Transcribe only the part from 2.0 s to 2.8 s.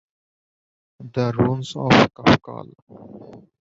কাফকাল।